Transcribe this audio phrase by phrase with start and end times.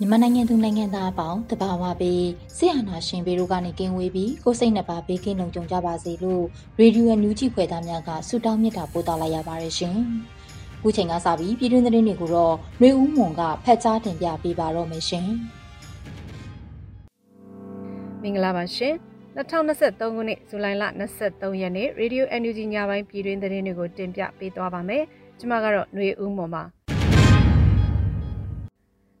[0.00, 2.24] မြန်မာနိုင်ငံသူနိုင်ငံသားအပေါင်းတဘာဝပေး
[2.56, 6.44] ဆရာနာရှင်ပေတို့ကနေကင်းဝေးပြီးကိုစိတ်နှပါဘေးကင်းလုံခြုံကြပါစေလို့
[6.78, 9.96] ရေဒီယိုအန်ယူဂျီဖွယ်သားများကဆုတောင်းမေတ္တာပို့သလိုက်ရပါတယ်ရှင်။
[10.82, 15.26] ခုချိန်ကစပြီးပြည်တွင်းသတင်းတွေကိုတော့နှွေဦးမွန်ကဖတ်ကြားတင်ပြပေးပါတော့မယ်ရှင်။
[18.22, 18.94] မင်္ဂလာပါရှင်။
[19.36, 20.84] 2023ခုနှစ်ဇူလိုင်လ
[21.20, 25.02] 23ရက်နေ့ရေဒီယို NUG ညပိုင်းပြည်တွင်းသတင်းတွေကိုတင်ပြပေးသွားပါမယ်။
[25.38, 26.64] ကျွန်မကတော့ຫນွေဦးမွန်ပါ။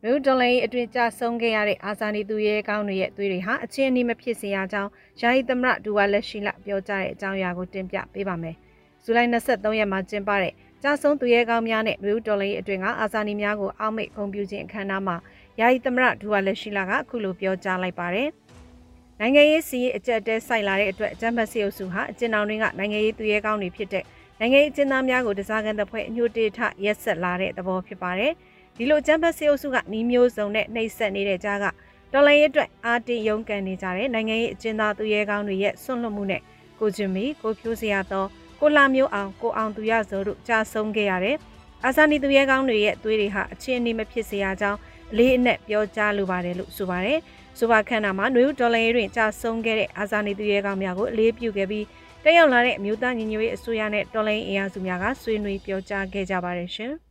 [0.04, 8.56] လူဒေါ်လာရေးအတွင်ကြဆုံးခဲ့ရတဲ့အာဇာနည်သူရဲကောင်းတွေရဲ့သွေးတွေဟာအချင်းအနီးမဖြစ်စေရကြောင်းယာယီသမရဒူဝါလက်ရှိလပြောကြားတဲ့အကြောင်းအရာကိုတင်ပြပေးပါမယ်။
[9.02, 15.16] ဇူလိုင်23ရက်မှာကျင်းပတဲ့ကြဆုံးသူရဲကောင်းများနဲ့လူဒေါ်လာရေးအတွင်ကအာဇာနည်များကိုအောက်မေ့ဂုဏ်ပြုခြင်းအခမ်းအနားမှာ
[15.60, 18.28] ယာယီသမရဒူဝါလက်ရှိလကအခုလိုပြောကြားလိုက်ပါတယ်။
[19.20, 24.04] နိုင်ငံရေးစီးရေးအကြက်တဲဆိုင်လာတဲ့အတွက်ဂျမ်ဘတ်စီအုပ်စုဟာအကျဉ်းအောင်တွေကနိုင်ငံရေးသူရဲကောင်းတွေဖြစ်တဲ့
[24.40, 28.32] နိုင်ငံရေးအကျဉ်းသားများကိုတစားကန်တဲ့ဖွဲ့အညှို့တေထရက်ဆက်လာတဲ့သဘောဖြစ်ပါတယ်။
[28.78, 31.64] ဒီလိုကျန်းဖတ်စေအုပ်စုကနှီးမျိုးစုံနဲ့နှိပ်စက်နေတဲ့ကြားက
[32.12, 36.42] တော်လိုင်းရဲ့အတွက်အာတင်ရုံးကန်နေကြတဲ့နိုင်ငံရေးအကျဉ်းသားသူရဲကောင်းတွေရဲ့ဆွန့်လွတ်မှုနဲ့
[36.80, 38.28] ကိုကျင်မီကိုဖြိုးစရာတော့
[38.60, 41.36] ကိုလာမျိုးအောင်ကိုအောင်သူရဇော်တို့ကြာဆုံးခဲ့ရတယ်။
[41.84, 44.78] အာဇာနည်သူရဲကောင်းတွေရဲ့အသွေးတွေဟာအချင်းအနေမဖြစ်စေရကြောင်း
[45.12, 47.18] အလေးအနက်ပြောကြားလိုပါတယ်လို့ဆိုပါတယ်။
[47.58, 51.84] ဆိုပါခန္ဓာမှာနွေဦးဒေါ်လာရေးတွင်ကြာဆုံးခဲ့တဲ့အာဇာနည်သူရဲကောင်းများကိုအလေးပြုခဲ့ပြီး
[52.24, 56.94] တက်ရောက်လာတဲ့အမျိုးသားညီညွတ်ရေးအစိုးရနဲ့တော်လိုင်းအင်အားစုများကဆွေးနွေးပြောကြားခဲ့ကြပါတယ်ရှင်။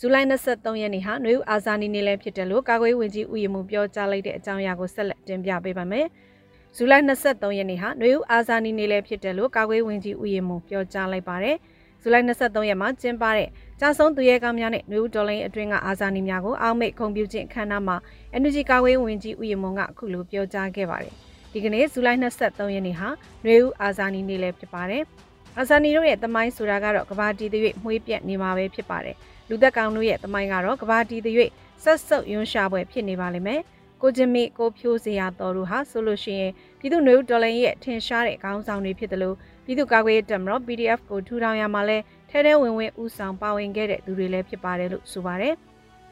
[0.00, 6.06] ဇူလိုင်23ရက်နေ့ဟာနှွေဦးအာဇာနည်နေ့လည်းဖြစ်တယ်လို့ကာကွယ်ဝင်ကြီးဦးရမှုပြောကြားလိုက်တဲ့အကြောင်းအရာကိုဆက်လက်တင်ပြပေးပါမယ်။
[6.76, 11.56] ဇူလိုင်23ရက်နေ့ဟာနှွေဦးအာဇာနည်နေ့လည်းဖြစ်တယ်လို့ကာကွယ်ဝင်ကြီးဦးရမှုပြောကြားလိုက်ပါတယ်။
[12.02, 13.48] ဇူလိုင်23ရက်မှာကျင်းပတဲ့
[13.80, 17.96] ကြာဆုံးသူရဲကောင်းများနဲ့နှွေဦးဒေါ်လိုင်းအတွင်းကအာဇာနည်များကိုအောက်မိတ်ခုံပြုခြင်းအခမ်းအနားမှာ
[18.40, 21.12] NUG ကာကွယ်ဝင်ကြီးဦးရမှုကအခုလိုပြောကြားခဲ့ပါတယ်။
[21.52, 23.08] ဒီကနေ့ဇူလိုင်23ရက်နေ့ဟာ
[23.44, 25.02] နှွေဦးအာဇာနည်နေ့လည်းဖြစ်ပါတယ်။
[25.58, 29.16] အာဇာနည်တို့ရဲ့တမိုင်းဆိုတာကတော့ကဘာတီသွေးမှွေးပြက်နေမှာပဲဖြစ်ပါတယ်။
[29.48, 31.50] လူသက်ကောင်တို့ရဲ့တမိုင်းကတော့ကဘာတီတရွေ့
[31.82, 33.60] ဆက်ဆုပ်ယွန်းရှာပွဲဖြစ်နေပါလိမ့်မယ်
[34.02, 41.98] ကိုချင်းမီကိုဖြိုးစရာတော်တို့ဟာဆိုလို့ရှိရင်ပြည်သူ့နေဦးဒေါ်လာရဲ့ထင်ရှားတဲ့ခေါင်းဆောင်တွေဖြစ်တယ်လို့ပြည်သူ့ကာကွယ်ရေးတပ်မတော် PDF ကိုထူထောင်ရမှာလဲ
[42.30, 45.54] ထဲထဲဝင်ဝင်ဥဆောင်ပါဝင်ခဲ့တဲ့သူတွေလည်းဖြစ်ပါတယ်လို့ဆိုပါတယ်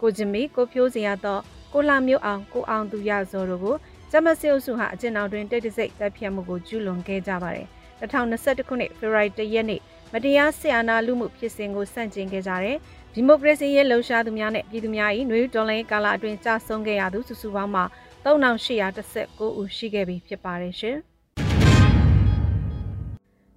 [0.00, 1.40] ကိုချင်းမီကိုဖြိုးစရာတော်
[1.72, 3.76] ကိုလာမျိုးအောင်ကိုအောင်သူရဇော်တို့ကို
[4.10, 7.66] ဂျမစစ်အုပ်စုဟာအကျဉ်းအောင်တွင်တိတ်တဆိတ်တပ်ဖြတ်မှုကိုကျူးလွန်ခဲ့ကြပါတယ်
[8.00, 9.80] 2021ခုနှစ်ဖေဖော်ဝါရီလရက်နေ့
[10.12, 12.76] မတရားဆရာနာလူမှုဖြစ်စဉ်ကိုစန့်ကျင်ခဲ့ကြတဲ့
[13.16, 17.84] ဒီမိုကရေစီရဲ့လှုပ်ရှားသူများနဲ့ပြည်သူများ၏နှွေးတော်လှန်ရေးကာလအတွင်းကြာဆုံးခဲ့ရသူစုစုပေါင်းမှာ
[18.24, 20.96] 3819ဦးရှိခဲ့ပြီဖြစ်ပါတယ်ရှင်။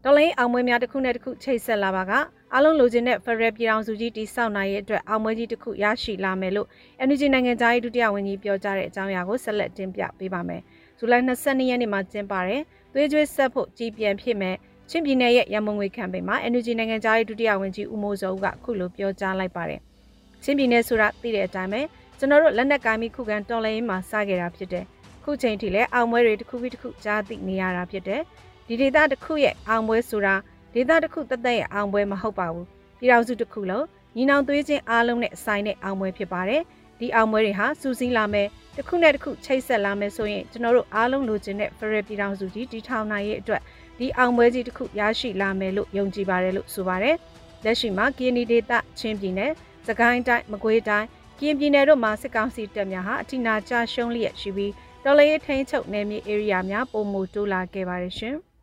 [0.03, 2.11] တော်လှန်ရေးအောင်ပွဲများတစ်ခုနဲ့တစ်ခုချိတ်ဆက်လာပါက
[2.55, 6.67] အလုံးလိုချင်တဲ့ Federal ပြည်ထောင်စုကြီးတည်ဆောက်နိုင်ရဲ့အတွက်အောင်ပွဲကြီးတစ်ခုရရှိလာမယ်လို့
[7.07, 10.61] NUG နိုင်ငံသားရေးဒုတိယဝန်ကြီးပြောကြားတဲ့အကြောင်းအရာကိုဆက်လက်တင်ပြပေးပါမယ်။
[10.99, 12.61] ဇူလိုင်22ရက်နေ့မှာကျင်းပတဲ့
[12.93, 14.55] သွေးကြွေးဆက်ဖို့ကြီးပြန်ဖြစ်မဲ့
[14.89, 19.81] ချင်းပြည်နယ်ရဲ့ရမုံငွေခံပိန်မှာ NUG နိုင်ငံသားရေးဒုတိယဝန်ကြီးဦးမိုးစောဦးကခုလိုပြောကြားလိုက်ပါတယ်။
[20.43, 21.81] ချင်းပြည်နယ်ဆိုတာသိတဲ့အတိုင်းပဲ
[22.17, 24.85] ကျွန်တော်တို့လက်နက်ကိုင်းပြီးခုခံတော်လှန်ရေးမှာစခဲ့တာဖြစ်တယ်။
[25.23, 28.21] ခုချိန်ထိလည်းအောင်ပွဲတွေတစ်ခုပြီးတစ်ခုကြားသိနေရတာဖြစ်တယ်။
[28.67, 30.35] ဒီဒေသတစ်ခုရဲ့အောင်ပွဲဆိုတာ
[30.73, 32.65] ဒေသတစ်ခုတသက်ရဲ့အောင်ပွဲမဟုတ်ပါဘူး။
[32.99, 33.85] ပြည်တော်စုတစ်ခုလုံး
[34.15, 36.61] ညီနောင်သွေးချင်းအားလုံးနဲ့ဆိုင်တဲ့အောင်ပွဲဖြစ်ပါတယ်။
[36.99, 43.61] ဒီအောင်ပွဲတွေဟာစူးစီးလာမယ်တစ်ခုနဲ့တစ်ခုချိတ်ဆက်လာမယ်ဆိုရင်ကျွန်တော်တို့အားလုံးလိုချင်တဲ့ဖရယ်ပြည်တော်စုကြီးတီထောင်နိုင်ရဲ့အတွက်
[43.99, 47.15] ဒီအောင်ပွဲကြီးတစ်ခုရရှိလာမယ်လို့ယုံကြည်ပါတယ်လို့ဆိုပါတယ်။
[47.63, 49.51] လက်ရှိမှာကီနီဒေတာချင်းပြည်နယ်၊
[49.87, 51.07] စကိုင်းတိုင်း၊မကွေးတိုင်း၊
[51.39, 54.73] ကရင်ပြည်နယ်တို့မှာစစ်ကောင်စီတပ်များဟာအထိနာကျရှုံးလျက်ရှိပြီး
[55.03, 58.35] တော်လေးထိန်ချုပ်နယ်မြေ area များပုံမူတိုးလာခဲ့ပါတယ်ရှင်။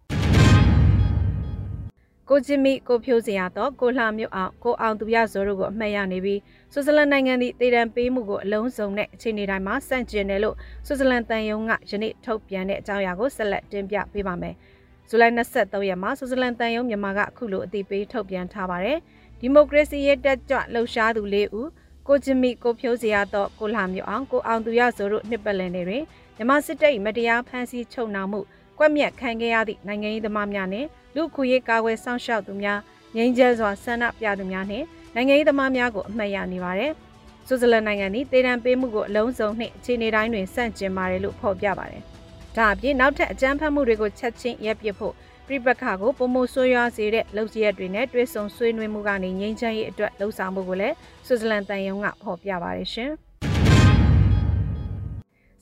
[2.31, 6.41] ကိုဂျင်မီကိုဖြိုးစရာတော့ကိုလှမျိုးအောင်ကိုအောင်သူရဇော်တို့ကိုအမှတ်ရနေပြီး
[6.73, 14.55] ဆွစ်ဇာလန်နိုင်ငံသည်တည်တံပေးမှုကိုအလုံးစုံနဲ့အခြေအနေတိုင်းမှာစန့်ကျင်တယ်လို့ဆွစ်ဇာလန်တန်ယုံကယနေ့ထုတ်ပြန်တဲ့အကြောင်းအရာကိုဆက်လက်တင်ပြပေးပါမယ်။
[15.09, 18.99] ဇူလိုင်23ရက်မှာဆွစ်ဇာလန်တန်ယုံမြန်မာကအခုလိုအသိပေးထုတ်ပြန်ထားပါတယ်။
[19.41, 21.69] ဒီဒီမိုကရေစီရဲ့တက်ကြွလှုပ်ရှားသူ၄ဦး
[22.09, 26.03] ကိုချမီကိုဖြိုးစရာတော့ကိုလာမျိုးအောင်ကိုအောင်သူရဆိုတို့နှစ်ပတ်လည်နေတွင်
[26.37, 28.41] မြမစစ်တပ်မတရားဖမ်းဆီးချုပ်နှောင်မှု
[28.79, 32.79] ကွက်မြက်ခံခဲ့ရသည့်နိုင်ငံရေးသမားများနှင့်လူခွေရေးကာကွယ်စောင့်ရှောက်သူများ
[33.17, 34.85] ငြိမ်းချမ်းစွာဆန္ဒပြသူများနှင့်
[35.15, 36.93] နိုင်ငံရေးသမားများကိုအမှတ်ရနေပါတယ်။
[37.49, 42.05] ဆွစ်ဇာလန်နိုင်ငံသည်တေတံပေးမှုကိုအလုံးစုံနှင့်အခြေအနေတိုင်းတွင်စန့်ကျင်ပါတယ်လို့ဖော်ပြပါတယ်။
[42.57, 45.15] ဒါအပြင်နောက်ထပ်အကြမ်းဖက်မှုတွေကိုချက်ချင်းရပ်ပစ်ဖို့
[45.47, 50.95] ပြိပက္ခကိုပုံမဆိုးရွားစေတဲ့လုံခြရက်တွေနဲ့တွဲဆုံဆွေးနွေးမှုကနေငြိမ်းချမ်းရေးအတွက်လှုံ့ဆော်မှုကိုလည်း
[51.27, 53.11] ဆွစ်ဇာလန်တန်ယုံကဖော်ပြပါတယ်ရှင်။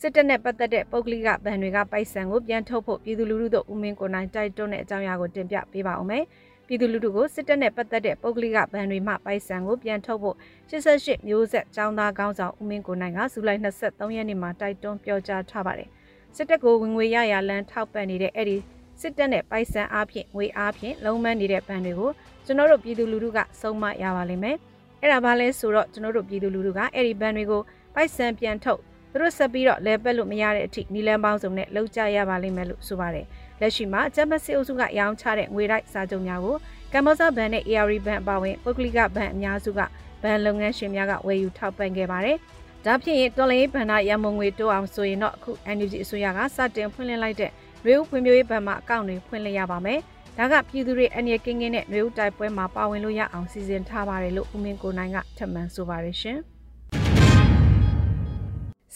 [0.01, 6.25] စစ်တပ်နဲ့ပတ်သက်တဲ့ပုဂ္ဂလိကဗန်တွေကပိုက်ဆံကိုပြန်ထုတ်ဖို့ပြည်သူလူထုတို့ဦးမင်းကိုနိုင်တိုက်တွန်းတဲ့အကြောင်းအရာကိုတင်ပြပေးပါဦးမယ်။
[6.67, 10.37] ပြည်သူလူထုကိုစစ်တပ်နဲ့ပတ်သက်တဲ့ပုဂ္ဂလိကဗန်တွေမှပိုက်ဆံကိုပြန်ထုတ်ဖို့
[10.71, 15.91] 88မျိုးဆက်ចောင်းသားကောင်းဆောင်ဦးမင်းကိုနိုင်ကဇူလိုင်23ရက်နေ့မှာတိုက်တွန်းပြောကြားထားပါတယ်။
[16.37, 18.57] စစ်တပ်ကိုဝင်ငွေရရလန်းထောက်ပံ့နေတဲ့အဲ့ဒီ
[19.01, 22.11] စစ်တပ်နဲ့ပိုက်ဆံအားဖြင့်ငွေအားဖြင့်လုံးမနေတဲ့ဗန်တွေကို
[22.45, 24.57] ကျွန်တော်တို့ပြည်သူလူထုကစုံမရပါလိမ့်မယ်။
[25.01, 27.63] အဲ့ဒါဘာလဲဆိုတော့ကျွန်တော်တို့ပြည်သူလူထုကအဲ့ဒီဗန်တွေကို
[27.95, 28.81] ပိုက်ဆံပြန်ထုတ်
[29.13, 33.27] သူတို့ဆက်ပြီးတော့လဲပက်လို့မရတဲ့အထိနီလန်းပေါင်းစုံနဲ့လောက်ကြရပါလိမ့်မယ်လို့ဆိုပါတယ်။
[33.61, 36.57] လက်ရှိမှာအကြမ်းဖက်စစ်အုပ်စုကရောင်းချတဲ့ငွေတိုက်စာချုပ်များကို
[36.93, 39.81] ကမ္ဘောဇဘဏ်နဲ့ ARI ဘဏ်အပါအဝင်ပုဂ္ဂလိကဘဏ်အများစုက
[40.23, 42.37] ဘဏ်လုပ်ငန်းရှင်များကဝယ်ယူထောက်ပံ့ခဲ့ပါတယ်။
[42.87, 47.51] ဒါဖြစ်ရင်တော်လိုင်းဘဏ္ဍာရမုံငွေတိုးအောင်ဆိုရင်တော့အခု NUG အစိုးရကစတင်ဖွင့်လှစ်လိုက်တဲ့
[47.85, 49.99] ရွေးဦးဖွံ့ဖြိုးရေးဘဏ်မှာအကောင့်တွေဖွင့်လှစ်ရပါမယ်။
[50.39, 56.39] ဒါကပြည်သူတွေအနည်းကင်းကင်းနဲ့ရွေးဦးတိုက်ပွဲမှာပါဝင်လို့ရအောင်စီစဉ်ထားပါတယ်လို့ဦးမင်းကိုနိုင်ကထပ်မံဆိုပါတယ်ရှင်။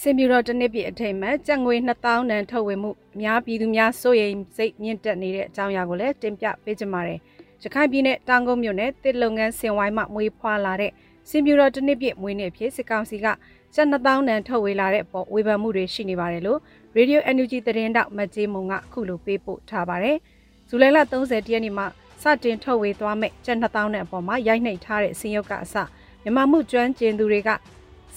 [0.01, 7.19] စင်ပြူတော်တနစ်ပြည့်အထိမ်မဲ့ကြက်ငွေ2000တန်ထုတ်ဝေမှုအများပြည်သူများစိုးရိမ်စိတ်မြင့်တက်နေတဲ့အကြောင်းအရာကိုလည်းတင်ပြပေးကြပါမယ်။
[7.63, 10.93] ရခိုင်ပြည်နယ်တောင်ကုန်းမြို့နယ်တစ်လုံငန်းစင်ဝိုင်းမှမွေးဖွားလာတဲ့
[11.31, 13.27] စင်ပြူတော်တနစ်ပြည့်မွေးနေ့ဖြစ်စစ်ကောင်စီက
[13.77, 16.59] ကျပ်2000တန်ထုတ်ဝေလာတဲ့အပေါ်ဝေဖန်မှုတွေရှိနေပါတယ်လို့
[16.97, 20.17] Radio NUG သတင်းတောက်မကြေးမုံကအခုလိုပေးပို့ထားပါတယ်။
[20.69, 21.87] ဇူလိုင်လ30ရက်နေ့မှာ
[22.23, 25.75] စတင်ထုတ်ဝေသွားမဲ့ကျပ်2000တန်အပေါ်မှာရိုက်နှိပ်ထားတဲ့စင်ရုပ်ကအစ
[26.23, 27.51] မြန်မာမှုကျွမ်းကျင်သူတွေက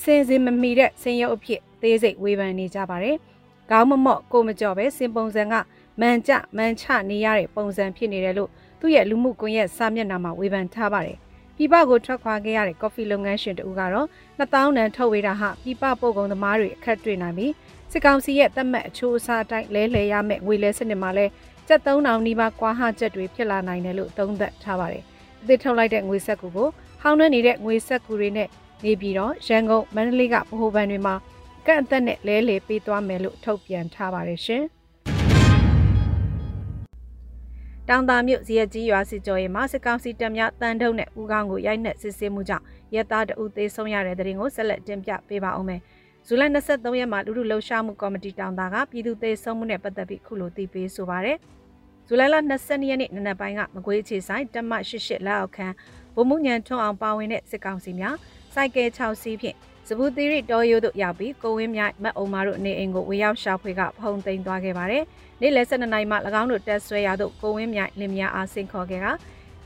[0.02, 3.16] စင်စင်မမီတဲ့စင်ရုပ်အဖြစ်သေးစိတ်ဝေဖန်နေကြပါတယ်။
[3.70, 5.54] ခေါင်းမမော့ကိုမကြော်ပဲစင်ပုံစံက
[6.02, 11.20] မန်ကြမန်ချနေရတဲ့ပုံစံဖြစ်နေတယ်လို့သူ့ရဲ့လူမှုကွန်ရက်စာမျက်နှာမှာဝေဖန်ထားပါတယ်။
[11.60, 14.08] ပြပကိုထွက်ခွာခဲ့ရတဲ့ကော်ဖီလုပ်ငန်းရှင်တူကတော့
[14.40, 17.54] 2000တန်ထုတ်ဝေတာဟာပြပပို့ကုန်သမားတွေအခက်တွေ့နိုင်ပြီး
[17.92, 21.26] စစ်ကောင်စီရဲ့သက်မှတ်အချိုးအစားအတိုင်းလဲလှယ်ရမယ့်ငွေလဲစနစ်မှာလဲ
[21.68, 25.04] ကျပ်3000နီးပါးကွာဟချက်တွေဖြစ်လာနိုင်တယ်လို့သုံးသပ်ထားပါတယ်။
[25.42, 26.70] အသစ်ထုတ်လိုက်တဲ့ငွေဆက်ကူကို
[27.02, 28.48] ဟောင်းနှဲနေတဲ့ငွေဆက်ကူတွေနဲ့
[28.86, 31.16] နေပြီးတော့ရန်ကုန်မန္တလေးကဗဟိုဘဏ်တွေမှာ
[31.66, 34.66] ကန့်အသက်နဲ့လဲလှယ်ပေးသွားမယ်လို့ထုတ်ပြန်ထားပါတယ်ရှင်။
[37.92, 42.66] တောင်သာမြို့ဇီယကြီးရွာစစ်ကြောရေးမှာစစ်ကောင်စီတပ်များတန်ထုံးနဲ့ဦးခေါင်းကိုရိုက်နှက်စစ်ဆေးမှုကြောင့်
[42.96, 45.82] ရဲသားတအုပ်သေးဆုံးရတဲ့တဲ့ရင်ကိုဆက်လက်တင်ပြပေးပါအောင်မယ်။
[46.28, 51.38] ဇူလိုင်23ရက်မှာလူလူလှုပ်ရှားမှုကော်မတီတောင်သားကပြည်သူသေးဆုံးမှုနဲ့ပတ်သက်ပြီးခုလိုတည်ပေးဆိုပါရယ်
[52.08, 55.68] ဇူလိုင်လ22ရက်နေ့နနက်ပိုင်းကမကွေးချေဆိုင်တမ88လက်အောက်ခံ
[56.16, 58.16] ဗိုလ်မှူးညံထွန်းအောင်ပါဝင်တဲ့စစ်ကောင်စီများ
[58.54, 59.56] စိုက်ကဲ6စီးဖြင့်
[59.88, 65.04] စပူသီရိတော်ရိုးတို့ရောက်ပြီးကိုဝင်းမြိုင်မတ်အုံမာတို့နေအိမ်ကိုဝေရောက်ရှာဖွေကဖုံသိမ်းသွားခဲ့ပါတယ်။
[65.42, 69.08] နေ့လယ်12နာရီမှ၎င်းတို့တက်ဆွဲရသို့ကိုဝင်းမြိုင်လင်မယားအားဆင့်ခေါ်ခဲ့က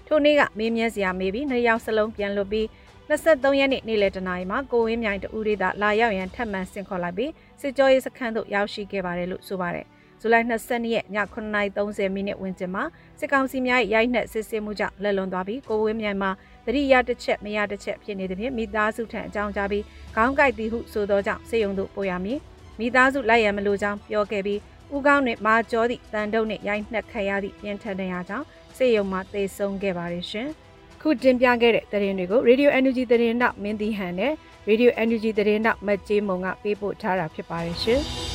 [0.07, 2.65] ထိုနေ့ကမေးမြန်းစရာမေးပြီးနှစ်ယောက်စလုံးပြန်လွတ်ပြီး
[3.09, 7.31] 23ရက်နေ့နေ့လယ်တနာရီမှာကိုဝင်းမြိုင်တူရီသာလာရောက်ရန်ထပ်မံဆင့်ခေါ်လိုက်ပြီး
[7.61, 9.85] စစ်ကြောရေးစခန်းသို့ရောက်ရှိခဲ့ပါတယ်လို့ဆိုပါတယ်။
[10.21, 12.83] ဇူလိုင်22ရက်ည9:30မိနစ်ဝန်းကျင်မှာ
[13.19, 16.31] စစ်ကောင်စီများရိုက်နှက်စစ်ဆေးမှုကြောင့်လက်လွန်သွားပြီးကိုဝင်းမြိုင်မှာ
[16.65, 19.83] တတိယတစ်ချက်မရတစ်ချက်ဖြစ်နေသဖြင့်မိသားစုထံအကြောင်းကြားပြီး
[20.15, 22.39] ခေါင်းကိုက်သည်ဟုဆိုသောကြောင့်စေယုံသို့ပို့ရမည်။
[22.79, 24.59] မိသားစုလိုက်ရန်မလိုကြောင်းပြောခဲ့ပြီး
[24.95, 28.45] ဦးကောင်းနှင့်မာကျော်သည့်တန်တုံနှင့်ရိုက်နှက်ခံရသည့်ပြင်းထန်တဲ့ရာကြောင့်
[28.77, 30.47] စေယုံမှာသေဆုံးခဲ့ပါတယ်ရှင်။
[31.01, 34.33] ခုတင်ပြခဲ့တဲ့သတင်းတွေကို Radio Energy သတင်းနောက်မင်းတီဟန်နဲ့
[34.69, 38.01] Radio Energy သတင်းနောက်မတ်ကျေးမုံကပေးပို့ထားတာဖြစ်ပါတယ်ရှင်။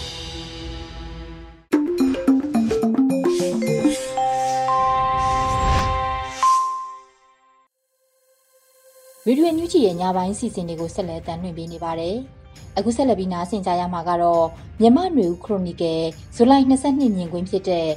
[9.25, 12.17] ဗီဒီယိုညူးချီရဲ့ညပိုင်းစီစဉ်တွေကိုဆက်လက်တင်ပြနေပါတယ်။
[12.79, 14.47] အခုဆက်လက်ပြီးနားဆင်ကြရမှာကတော့
[14.81, 16.03] မြမနွေဦးခရိုနီကယ်
[16.37, 17.89] ဇူလိုင်22မြင်ကွင်းဖြစ်တဲ့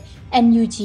[0.45, 0.77] NUG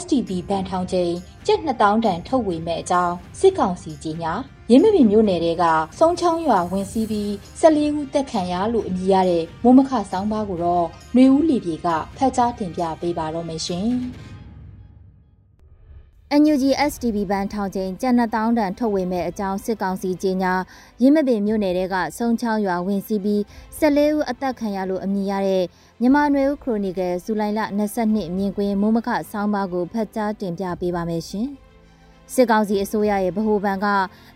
[0.00, 1.12] STB ဘန်ထောင်ချိန်
[1.46, 4.32] ကျပ်2000တန်ထုတ်ဝေမဲ့အကြောင်းစစ်ကောင်စီကြီးညာ
[4.70, 5.64] ရင်းမပင်မြို့နယ်တွေက
[5.98, 7.28] စုံချောင်းရွာဝင်စီးပြီး
[7.60, 13.88] 14ဦးတက်ခံရလို့အမည်ရတဲ့မိုးမခဆောင်းပါးကိုတော့ຫນွေဦးလီပြေကဖတ်ကြားတင်ပြပေးပါတော့မယ်ရှင်။
[16.30, 20.52] NUG STB ဘန်ထောင်ချိန်ကျန်နှစ်တောင်းတန်ထုတ်ဝေမဲ့အကြောင်းစစ်ကောင်စီကြီးညာ
[21.02, 23.40] ရင်းမပင်မြို့နယ်တွေကစုံချောင်းရွာဝင်စီးပြီး
[23.80, 25.64] 14ဦးအသက်ခံရလို့အမည်ရတဲ့
[26.00, 31.48] မြန်မာနွေဦးခရိုနီကယ်ဇူလိုင်လ22မြင်ကွင်းမိုးမခဆောင်းပါးကိုဖတ်ကြားတင်ပြပေးပါမယ်ရှင်။
[32.34, 33.86] စစ်ကောင်စီအစိုးရရဲ့ဗဟိုဘဏ်က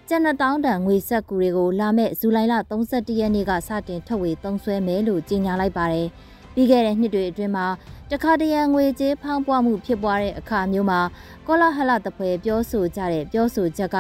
[0.09, 6.09] ကျန်နှစ်တောင်းတန်ငွေဆက်ကူတွေကိုလာမဲ့ဇူလိုင်လ31ရက်နေ့ကစတင်ထုတ်ဝေသုံးစွဲမယ်လို့ကြေညာလိုက်ပါတယ်။
[6.55, 7.67] ပြီးခဲ့တဲ့နှစ်တွေအတွင်းမှာ
[8.13, 11.01] တတခါတရံငွေကြေးဖောင်းပွားမှုဖြစ်ပွားတဲ့အခါမျိုးမှာ
[11.47, 13.99] ကောလာဟလတပွဲပြောဆိုကြတဲ့ပြောဆိုချက်က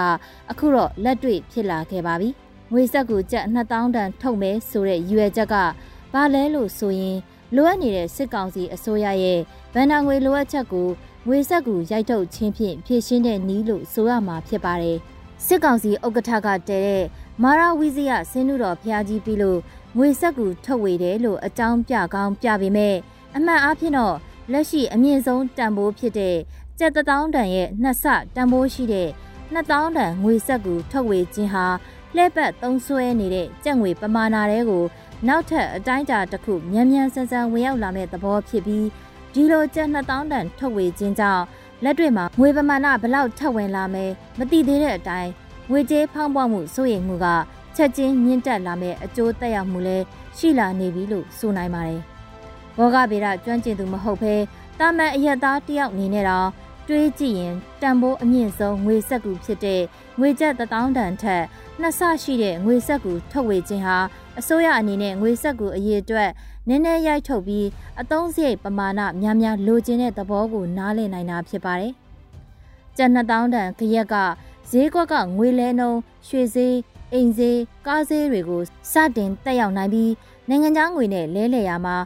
[0.50, 2.28] အခုတော့လက်တွေ့ဖြစ်လာခဲ့ပါပြီ။
[2.72, 5.54] ငွေဆက်ကူကျပ်2000တန်ထုတ်မယ်ဆိုတဲ့ရွယ်ချက်က
[6.12, 7.18] ဘာလဲလို့ဆိုရင်
[7.54, 9.40] လိုအပ်နေတဲ့စစ်ကောင်စီအစိုးရရဲ့
[9.74, 10.88] ဗန်နာငွေလိုအပ်ချက်ကို
[11.26, 14.98] ငွေဆက်ကူရိုက်ထုတ်ခြင်းဖြင့်ဖြည့်ရှင်းတဲ့နည်းလို့ဆိုရမှာဖြစ်ပါတယ်။
[15.46, 17.04] စစ်ကောင်စီဥက္ကဋ္ဌကတည်တဲ့
[17.42, 19.58] မာရာဝီဇီယဆင်းနုတော်ဖျားကြီးပြီးလို့
[19.96, 22.96] ငွေဆက်ကူထုတ်ဝေတယ်လို့အကြောင်းပြကောင်းပြပေမဲ့
[23.36, 24.16] အမှန်အားဖြင့်တော့
[24.52, 26.36] လက်ရှိအမြင့်ဆုံးတန်ဖိုးဖြစ်တဲ့
[26.78, 29.08] ကျပ်တောင်းတန်ရဲ့နှစ်ဆတန်ဖိုးရှိတဲ့
[29.54, 31.66] 2000တန်ငွေဆက်ကူထုတ်ဝေခြင်းဟာ
[32.14, 34.84] လှည့်ပတ်သုံးဆွဲနေတဲ့ကြက်ငွေပမာဏတွေကို
[35.28, 38.86] နောက်ထပ်အတိုင်းအတာတစ်ခုမြန်မြန်ဆန်ဆန်ဝင်ရောက်လာမဲ့သဘောဖြစ်ပြီး
[39.32, 41.44] ဒီလိုကျပ်2000တန်ထုတ်ဝေခြင်းကြောင့်
[41.84, 45.30] လက်တွေ့မှာငွေပမာဏဘလောက်ထပ်ဝင်လာမယ်မသိသေးတဲ့အတိုင်း
[45.70, 47.26] ငွေကြေးဖောင်းပွားမှုစိုးရိမ်မှုက
[47.76, 50.04] ချက်ချင်းမြင့်တက်လာမဲ့အကျိုးသက်ရောက်မှုလည်း
[50.38, 52.02] ရှိလာနေပြီလို့ဆိုနိုင်ပါတယ်။
[52.76, 54.34] ဘောဂဗေဒကျွမ်းကျင်သူမဟုတ်ဘဲ
[54.78, 56.48] တာမန်အရက်သားတယောက်အနေနဲ့တော့
[56.88, 59.82] တွေးကြည့်ရင်တန်ဖိုးအမြင့်ဆုံးငွေဆက်ကူဖြစ်တဲ့
[60.18, 61.44] ငွေကျပ်1000တန်ထက်
[61.80, 63.98] နှစ်ဆရှိတဲ့ငွေဆက်ကူထုတ်ဝေခြင်းဟာ
[64.38, 66.30] အစိုးရအနေနဲ့ငွေဆက်ကူအရေးအတွက်
[66.68, 67.66] နည်းနည်းရိုက်ထုတ်ပြီး
[68.00, 71.92] အသုံးစရိတ်ပမာဏများများလိုချင်တဲ့သဘောကိုနားလည်နိုင်တာဖြစ်ပါတယ်။
[72.96, 74.14] ကျပ်2000တန်ခရက်က
[74.70, 76.76] ဈေးကွက်ကငွေလဲနှုန်းရွှေဈေး
[77.12, 78.62] အိမ်ဈေးကားဈေးတွေကို
[78.92, 80.12] စတင်တက်ရောက်နိုင်ပြီး
[80.48, 81.96] နိုင်ငံခြားငွေနဲ့လဲလှယ်ရမှာ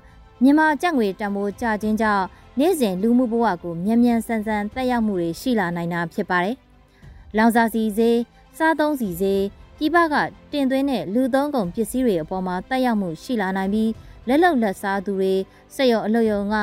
[0.42, 2.24] မြန်မာကျပ်ငွေတန်ဖိုးကျခြင်းကြောင့်
[2.58, 6.56] နေ့စဉ်လူမှုဘဝကိုမြန်မြန်ဆန်ဆန်တက်ရောက်မှုတွေရှိလာနိုင်တာဖြစ်ပါတယ်။
[7.36, 8.18] လောင်စာစီဈေး
[8.58, 9.42] စားသုံးစီဈေး
[9.78, 10.14] ပြည်ပက
[10.52, 13.90] တင်သွင်းတဲ့လူသုံးကုန်ပစ္စည်းတွေအပေါ်မှာတက်ရောက်မှုရှိလာနိုင်ပြီး
[14.28, 15.34] လက်လုံလက်စားသူတွေ
[15.74, 16.56] စက်ရုံအလုပ်ရုံက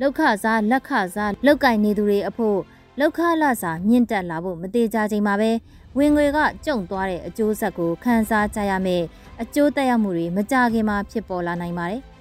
[0.00, 2.58] လောက်ခစားလက်ခစားလောက်ကင်နေသူတွေအဖို့
[3.00, 5.50] လောက်ခလစာမြင့်တက်လာဖို့မသေးကြချိန်မှာပဲ
[5.98, 9.02] ဝင်ငွေကကျုံသွားတဲ့အကျိုးဆက်ကိုခန်းစားကြရမယ်
[9.42, 12.15] အကျိုးသက်ရောက်မှုတွေမကြခင်မှာဖြစ်ပေါ်လာနိုင်ပါတယ်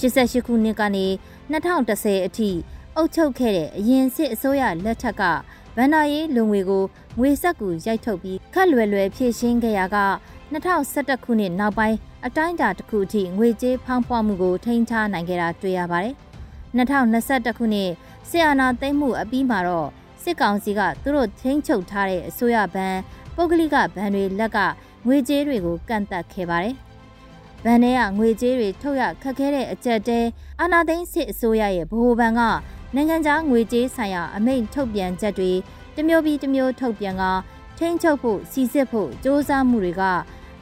[0.00, 1.06] 88ခုနှစ်ကနေ
[1.52, 2.50] 2010အထိ
[2.96, 5.22] အုပ်ချုပ်ခဲ့တဲ့အရင်စစ်အစိုးရလက်ထက်က
[5.76, 6.84] ဗန်နာရေးလူငွေကို
[7.18, 9.98] ငွေဆက်ကူရိုက်ထုတ်ပြီးခက်လွယ်လွယ်ဖြည့်ရှင်းခဲ့ရာက
[10.52, 11.96] 2011ခုနှစ်နောက်ပိုင်း
[12.26, 16.14] အတိုင်းအတာတစ်ခုအထိငွေကြေးဖောင်းပွားမှုကိုထိန်းထားနိုင်ခဲ့တာတွေ့ရပါတယ်။
[16.76, 17.90] 2021ခုနှစ်
[18.28, 19.88] ဆီအာနာသိမ်းမှုအပြီးမှာတော့
[20.22, 22.94] စစ်ကောင်စီကသူတို့ထိန်းချုပ်ထားတဲ့အစိုးရဘဏ်
[23.34, 24.58] ပုဂ္ဂလိကဘဏ်တွေလက်က
[25.06, 26.76] ငွေကြေးတွေကိုကန့်သတ်ခဲ့ပါတယ်။
[27.64, 30.20] ဗန်ထဲကငွေကြေးတွေထုတ်ရခက်ခဲတဲ့အကြက်တဲ
[30.60, 32.40] အာနာသိန်းစစ်အစိုးရရဲ့ဗဟိုဘဏ်က
[32.94, 35.52] နိုင်ငံခြားငွေကြေးဆိုင်ရာအမိန့်ထုတ်ပြန်ချက်တွေ
[35.96, 37.24] တမျိုးပြီးတမျိုးထုတ်ပြန်က
[37.78, 40.02] ထိန်းချုပ်ဖို့စီစစ်ဖို့စ조사မှုတွေက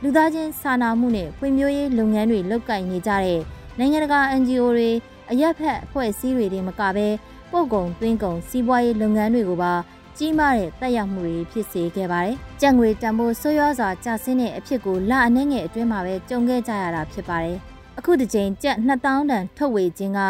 [0.03, 3.41] လူသားချင်းစာနာမှုနဲ့ဖွံ့ဖြိုးရေးလုပ်ငန်းတွေလုပ်ကိုင်နေကြတဲ့
[3.79, 4.91] နိုင်ငံတကာ NGO တွေ
[5.31, 7.09] အရက်ဖက်အဖွဲ့အစည်းတွေတွေမကဘဲ
[7.51, 9.73] ပို့ကုန်သွင်းကုန်စီးပွားရေးလုပ်ငန်းတွေကိုပါ
[10.19, 17.59] ကြီးမားတဲ့တက်ရောက်မှုတွေဖြစ်စေခဲ့ပါတယ်။ကြံငွေတန်ဖိုးဆိုးရွားစွာကျဆင်းတဲ့အဖြစ်ကိုလအနှဲငယ်အတွင်းမှာပဲကြုံခဲ့ကြရတာဖြစ်ပါတယ်။
[17.99, 20.21] အခုတစ်ချိန်ကျပ်2000တန်ထုတ်ဝေခြင်းက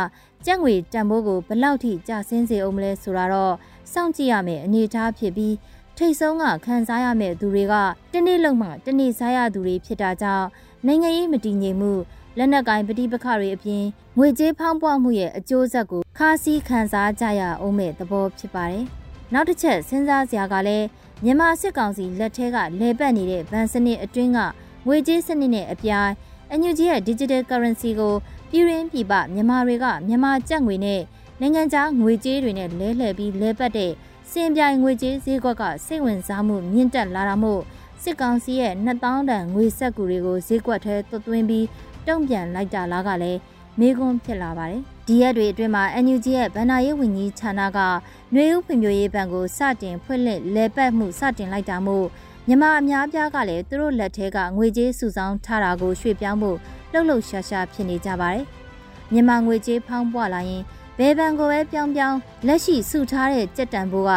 [0.47, 3.55] ကြက်ငွေတန်ဖိုးကိုဘလောက်ထိကျဆင်းစေအောင်မလဲဆိုတာတော့
[3.93, 5.55] စောင့်ကြည့်ရမယ်အနေအထားဖြစ်ပြီး
[5.97, 7.75] ထိတ်ဆုံးကခံစားရမယ့်သူတွေက
[8.13, 10.47] တနေ့လုံးမှတနေ့စားရသူတွေဖြစ်တာကြောင့်
[10.87, 11.93] နိုင်ငံရေးမတည်ငြိမ်မှု
[12.39, 13.85] လက်နက်ကိုင်ပဋိပက္ခတွေအပြင်
[14.19, 18.87] ငွေကြေးဖောင်းပွားမှုရဲ့အကျိုးဆက်ကိုခါးစည်းခံစားကြရအောင်မဲ့သဘောဖြစ်ပါတယ်။
[19.33, 20.87] နောက်တစ်ချက်စဉ်းစားစရာကလည်း
[21.25, 24.39] မြန်မာစစ်ကောင်စီလက်ထက်ကလဲပတ်နေတဲ့ဗန်စနစ်အတွင်းက
[24.87, 26.13] ငွေကြေးစနစ်နဲ့အပြိုင်
[26.51, 28.15] အန်ယူဂျီရဲ့ digital currency ကို
[28.51, 31.01] ပြည်ရင်းပြည်ပမြန်မာတွေကမြန်မာကျပ်ငွေနဲ့
[31.41, 33.93] နိုင်ငံခြားငွေကြေးတွေနဲ့လဲလှယ်ပြီးလဲပတ်တဲ့
[34.31, 37.63] စင်ပြိုင်ငွေကြေးဈေးကွက်ကစိတ်ဝင်စားမှုမြင့်တက်လာတာမို့
[38.03, 41.67] စစ်ကောင်စီရဲ့2000တန်ငွေဆက်ကူတွေကိုဈေးကွက်ထဲသွတ်သွင်းပြီး
[42.07, 43.39] တုံ့ပြန်လိုက်တာလားကလည်း
[43.79, 52.07] မေးခွန်းဖြစ်လာပါတယ်။ ဒီရက်တွေအတွင်းမှာ NUG ရဲ့ဗန္နာရေးဝန်ကြီးဌာနကຫນွေဥဖွံ့ဖြိုးရေးဘဏ်ကိုစတင်ဖွင့်လှစ်လဲပတ်မှုစတင်လိုက်တာမို့
[52.47, 56.59] မြန်မာအများပြားကလည်းသူတို့လက်ထဲကငွေကြေးစုဆောင်းထားတာကိုရွှေ့ပြောင်းဖို့
[56.93, 58.45] လှုပ်လှုပ်ရှားရှားဖြစ်နေကြပါတယ်။
[59.13, 60.63] မြန်မာငွေကြေးဖောင်းပွားလာရင်
[60.99, 64.13] ဘယ်ဘဏ်ကိုပဲပြောင်းပြောင်းလက်ရှိစုထားတဲ့ကြက်တံဘိုးက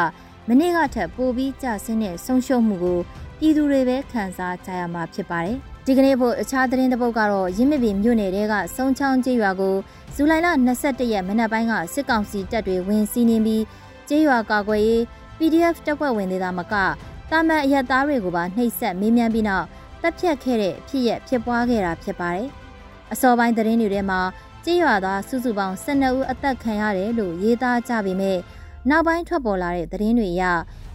[0.48, 3.00] မနေ့ကထက်ပိုပြီးကျဆင်းတဲ့ဆုံးရှုံးမှုကို
[3.39, 9.75] ပြည်သူတွေပဲခံစားကြရမှာဖြစ်ပါတယ်။ ဒီကနေ့ဖို့အခြားသတင်းတစ်ပုဒ်ကတော့ရင်းမြစ်ပင်မြို့နယ်တဲကစုံချောင်းကျေးရွာကို
[10.15, 10.48] ဇူလိုင်လ
[10.82, 13.63] 22ရက်မနက်ပိုင်းကစစ်ကောင်စီတပ်တွေဝင်စီးနှင်းပြီး
[14.10, 15.01] ကျေးရွာကာကွယ်ရေး
[15.38, 16.74] PDF တပ်ဖွဲ့ဝင်တွေသာမက
[17.32, 19.65] တာမန်အရက်သားတွေကိုပါနှိပ်စက်မေးမြန်းပြီးနောက်
[20.01, 22.48] တပ်ဖြတ်ခဲ့တဲ့ဖြစ်ရဖြစ်ပွားခဲ့တာဖြစ်ပါတယ်။
[23.13, 24.20] အစောပိုင်းသတင်းတွေထဲမှာ
[24.65, 28.38] ကျေးရွာသားစုစုပေါင်း12ဦးအသက်ခံရတယ်လို့ရေးသားကြပေမဲ့
[28.89, 30.44] နောက်ပိုင်းထွက်ပေါ်လာတဲ့သတင်းတွေအရ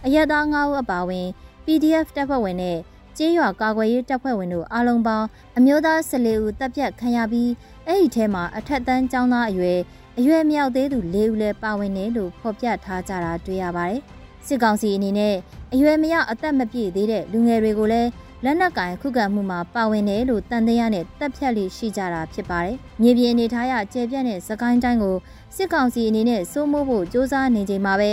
[0.05, 1.27] အရက်သား9ဦးအပါအဝင်
[1.65, 2.77] PDF တပ်ဖွဲ့ဝင်နဲ့
[3.17, 5.27] ကျေးရွာကာကွယ်ရေးတပ်ဖွဲ့ဝင်တို့အားလုံးပေါင်း
[5.57, 7.49] အမျိုးသား14ဦးတပ်ဖြတ်ခံရပြီး
[7.87, 9.79] အဲ့ဒီထဲမှာအထက်တန်းကျောင်းသားအရွယ်
[10.17, 14.01] အရွယ်မြောက်သေးသူ၄ဦးလည်းပါဝင်တယ်လို့ဖော်ပြထားကြတာတွေ့ရပါတယ်။
[14.45, 15.35] စစ်ကောင်စီအနေနဲ့
[15.73, 18.09] အရွယ်မရောက်အသက်မပြည့်သေးတဲ့လူငယ်တွေကိုလည်း
[18.43, 25.15] လက်နက်ကင်ခုခံမှုမှာပါဝင်တယ်လို့တန်တရားနဲ့တပ်ဖြတ်လိရှိကြတာဖြစ်ပါတယ်။မြေပြင်အနေထားရကျေပြတ်တဲ့စကိုင်းတိုင်းကို
[25.55, 28.11] စစ်ကောင်စီအနေနဲ့စိုးမိုးဖို့စ조사နေချိန်မှာပဲ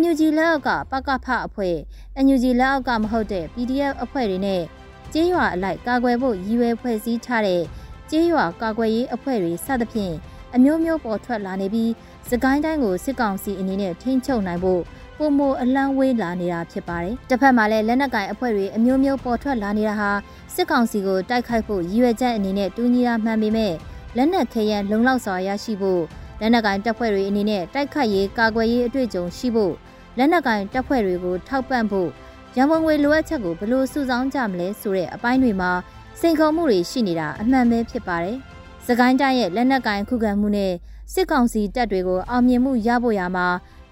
[0.00, 1.76] NUG လက်အောက်ကပကဖအဖွဲ့
[2.24, 4.62] NUG လက်အောက်ကမဟုတ်တဲ့ PDF အဖွဲ့တွေနဲ့
[5.12, 7.62] ကျေးရွာအလိုက်ကာကွယ်ဖို့ရည်ရွယ်ဖွဲ့စည်းထားတဲ့
[8.10, 10.14] ကျေးရွာကာကွယ်ရေးအဖွဲ့တွေစသဖြင့်
[10.54, 11.90] အမျိုးမျိုးပေါ်ထွက်လာနေပြီး
[12.30, 14.82] စကိုင်းတိုင်းကိုစစ်ကောင်စီအနေနဲ့ထိန်းချုပ်နိုင်ဖို့
[15.18, 20.10] ပုံမအလန်းဝေးလာနေတာဖြစ်ပါတယ်။တစ်ဖက်မှာလည်းလက်နက်ကင်အဖွဲ့တွေအမျိုးမျိုးပေါ်ထွက်လာနေတာဟာ
[20.54, 23.74] စစ်ကောင်စီကိုတိုက်ခိုက်ဖို့ရည်ရွယ်ချက်အနေနဲ့တူညီတာမှန်ပေမဲ့
[24.16, 26.02] လက်နက်ခဲယမ်းလုံလောက်စွာရရှိဖို့
[26.40, 29.74] လက်နက်ကင်တပ်ဖွဲ့တွေအနေနဲ့တိုက်ခိုက်ရေးကာကွယ်ရေးအတွေ့အကြုံရှိဖို့
[30.16, 32.10] လက်နက်ကင်တပ်ဖွဲ့တွေကိုထောက်ပံ့ဖို့
[32.56, 35.70] ရန်ပုံငွေလိုအပ်ချက်ကိုဘယ်လိုစုဆောင်းကြမလဲဆိုတဲ့အပိုင်းတွေမှာ
[36.20, 38.36] စိန်ခေါ်မှုတွေရှိနေတာအမှန်ပဲဖြစ်ပါတယ်။
[38.86, 40.72] စကိုင်းတိုင်းရဲ့လက်နက်ကင်ခုခံမှုနဲ့
[41.12, 43.46] စစ်ကောင်စီတပ်တွေကိုအောင်မြင်မှုရဖို့ရာမှာ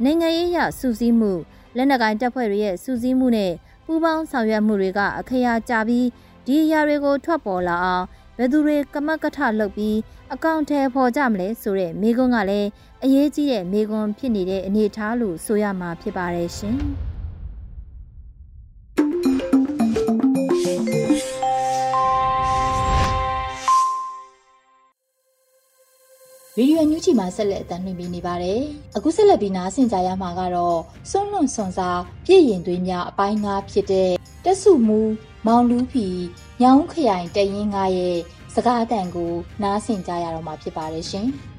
[0.05, 1.33] နိုင်ငံရေးရစူးစီးမှု
[1.77, 3.53] လက်နက်ကိုင်တပ်ဖွဲ့တွေရဲ့စူးစီးမှုနဲ့
[3.87, 6.07] ပူးပေါင်းဆောင်ရွက်မှုတွေက အခရာကြပြီး
[6.47, 8.05] ဒီအရာတွေကိုထွက်ပေါ်လာအောင်
[8.37, 9.97] ဘယ်သူတွေကမကထလုပ်ပြီး
[10.33, 12.69] အကောင့်ထဲပေါ်ကြမလဲဆိုတဲ့မိကွန်းကလည်း
[13.05, 16.79] အရေးကြီးတဲ့မိကွန်းဖြစ်နေတဲ့အနေအထားလို့ဆိုရမှာဖြစ်ပါတယ်ရှင်။
[26.57, 28.61] ဗီဒီယိုညူးချီမှာဆက်လက်အသံလွှင့်ပေးနေပါတယ်။
[28.97, 30.79] အခုဆက်လက်ပြီးနားဆင်ကြရမှာကတော့
[31.11, 34.11] စွန့်လွန်စွန်စားပြည့်ရင်သွေးများအပိုင်းငါဖြစ်တဲ့
[34.45, 35.01] တက်စုမူ
[35.47, 36.07] မောင်လူးဖီ
[36.63, 38.19] ညောင်ခရိုင်တရင်ငါရဲ့
[38.55, 39.33] စကားအတန်ကို
[39.63, 41.29] နားဆင်ကြရတော့မှာဖြစ်ပါတယ်ရှင်။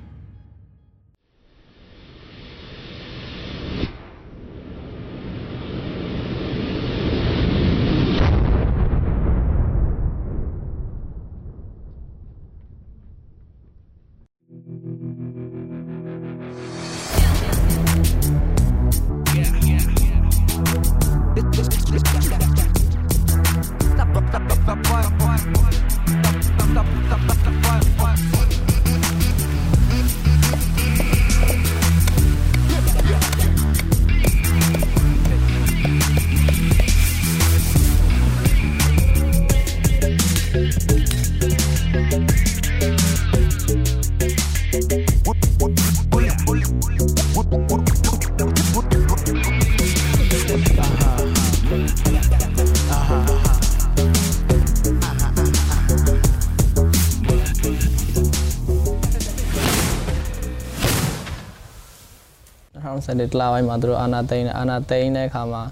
[63.06, 65.64] 2021တလပိုင်းမှာသူတို့အာနာသိန်းအာနာသိန်းတဲ့အခါမှာ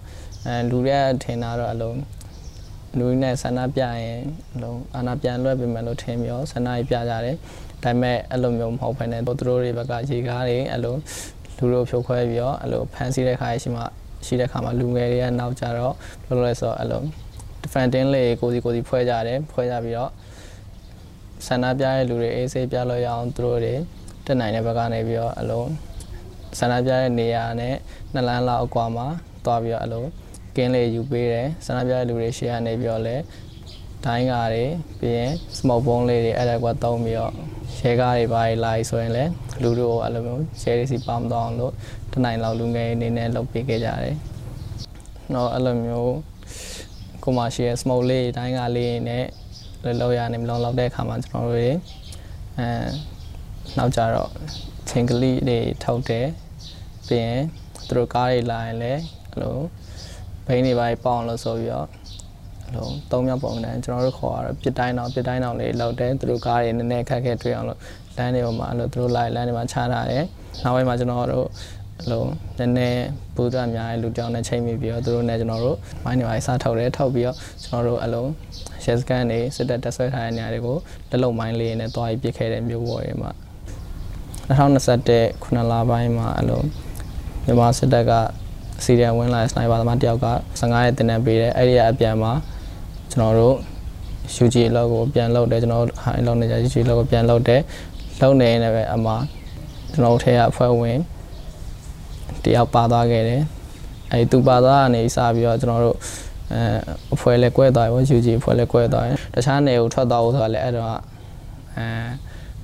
[0.48, 2.00] အဲလူတွေကထင်တာတော့အလုံး
[2.98, 4.22] လူနဲ့ဆန္ဒပြရင်
[4.54, 7.36] အလုံးအာနာပြန်လွှဲပေးမယ်လို့ထင်ပြီးတော့ဆန္ဒပြကြတယ်
[7.84, 10.96] ဒါပေမဲ့အဲ့လိုမျိုးမဟုတ်ဘဲနဲ့သူတို့တွေဘက်ကရေကားတွေအဲ့လို
[11.58, 13.84] လူတို့ဖြိုခွဲပြီးတော့အဲ့လိုဖန်ဆီးတဲ့ခါရှိမှ
[14.26, 15.94] ရှိတဲ့ခါမှာလူငယ်တွေကနောက်ကြတော့
[16.28, 17.02] ဘယ်လိုလဲဆိုတော့အဲ့လို
[17.64, 20.12] defending လေးကိုစီကိုစီဖွဲ့ကြတယ်ဖွဲ့ကြပြီးတော့
[21.48, 23.74] ဆန္ဒပြတဲ့လူတွေအေးဆေးပြလို့ရအောင်သူတို့တွေ
[24.26, 25.68] တက်နိုင်တဲ့ဘက်ကနေပြီးတော့အလုံး
[26.60, 27.76] ဆန္ဒပြတဲ့နေရာနဲ့
[28.14, 29.08] နှစ်လမ်းလောက်အကွာမှာ
[29.46, 30.06] သွားပြီးတော့အလို
[30.56, 33.16] ကင်းလေးယူပေးတယ်ဆန္ဒပြတဲ့လူတွေရှေ့ကနေပြီးတော့လဲ
[34.06, 34.66] ဒိုင်းကားတွေ
[35.00, 37.34] ပြီးရင် smoke bomb လေးတွေအဲ့ဒါကွာတုံးပြီးတော့
[37.80, 41.74] ရဲကားတွေပါလာဆိုရင်လည်းလူတို့အဲ့လိုမျိုးရဲတွေစီပေါင်းတော့အောင်လို့
[42.14, 44.16] တနိုင်လောက်လူငယ်အနေနဲ့လုပ်ပေးခဲ့ကြတယ်။
[45.34, 46.14] တော့အဲ့လိုမျိုး
[47.24, 49.26] ကိုမရှိရဲ့ smoke လေးဒိုင်းကားလေးနဲ့
[50.00, 51.72] လောက်ရနေမလုံးလောက်တဲ့အခါမှာကျွန်တော်တို့တွေ
[52.58, 52.68] အဲ
[53.78, 54.30] နောက်ကြတော့
[54.90, 56.26] ချင်းကလေးတွေထောက်တယ်
[57.14, 57.42] ပြီးရင်
[57.88, 59.58] သူတို့ကားတွေလာရင်လည်းအဲ့လို
[60.48, 61.88] ဘိန်းတွေပါပေါအောင်လို့ဆိုပြီးတော့
[62.66, 67.80] အဲ့လိုသုံးမြောက်ပုံနဲ့ကျွန်တော်တို့ခေါ်ရတော့ပြစ်တိုင်းအောင်ပြစ်တိုင်းအောင်လေးလောက်တယ်သူတို့ကားတွေနည်းနည်းခက်ခဲတွေ့အောင်လို့
[68.18, 70.26] လမ်းတွေပေါ်မှာအဲ့လိုသူတို့လိုက်လမ်းတွေမှာချထားတယ်
[70.64, 71.48] နောက်ပိုင်းမှာကျွန်တော်တို့
[72.00, 72.24] အဲ့လို
[72.60, 73.04] နည်းနည်း
[73.36, 78.26] ဘုဒ္ဓအများရဲ့လူကြောင်နဲ့ချိန်မိပြီးတော့သူတို့နဲ့ကျွန်တော်တို့မိုင်းတွေပါစားထုတ်တယ်ထုတ်ပြီးတော့ကျွန်တော်တို့အဲ့လို
[78.86, 80.78] ရဲစခန်းတွေစစ်တပ်တက်ဆွဲထားတဲ့နေရာတွေကို
[81.10, 83.32] လက်လုံမိုင်းလေးနဲ့တွားပြီးပြစ်ခဲ့တဲ့မျိုးပေါ်တွေမှာ
[84.50, 86.62] 2021ခုနှစ်လပိုင်းမှာအဲ့လို
[87.46, 88.12] မြန်မာစစ်တပ်က
[88.84, 90.28] စီရီယံဝင်လာတဲ့စနိုက်ပါသမားတယောက်က
[90.60, 92.32] 15ရက်တင်နေပေးတယ်အဲ့ဒီအပြန်မှာ
[93.12, 93.56] ကျွန်တော်တို့
[94.44, 97.62] UG လောက်ကိုပြန်လောက်တယ်ကျွန်တော်တို့ဟိုင်းလောက်နေကြ UG လောက်ကိုပြန်လောက်တယ်
[98.22, 99.08] လောက်နေနေပဲအမ
[99.92, 101.00] ကျွန်တော်တို့ထဲကအဖွဲ့ဝင်
[102.44, 103.42] တယောက်ပါသွားခဲ့တယ်
[104.12, 105.98] အဲ့သူပါသွားကနေစပြီးတော့ကျွန်တော်တို့
[106.54, 106.62] အဲ
[107.14, 110.88] အဖွဲ့လဲကွဲသွားပြီပေါ့ UG အဖွဲ့လဲကွဲသွားတယ်တခြားနယ်ကိုထွက်သွားဖို့ဆိုတာလဲအဲ့တော့
[111.78, 111.88] အဲ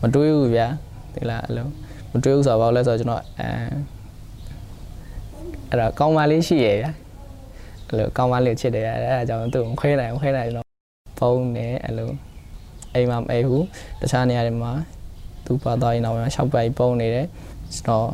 [0.01, 0.67] မတွေးဘူးဗျာ
[1.13, 1.67] ဒီလားအဲ့လို
[2.11, 3.49] မတွေးဘူးဆိုတော့ဘာလို့လဲဆိုတော့ကျွန်တော်အဲ
[5.69, 6.91] အဲ့တော့ကောင်းမလေးရှိရဗျာ
[7.87, 10.67] အဲ့လိုကောင်းမလေးချစ်တယ်အဲ့ဒါကြောင့်သူ့ကိုခွဲနိုင်ခွဲနိုင်ကျွန်တော်
[11.19, 12.09] ဖုန်းနဲ့အဲ့လို
[12.93, 13.65] အိမ်မှာမအိပ်ဘူး
[14.01, 14.71] တခြားနေရာတွေမှာ
[15.45, 17.27] သူပါသွားရင်တော့ရှောက်ပိုက်ပုံနေတယ်
[17.75, 18.07] ကျွန်တော်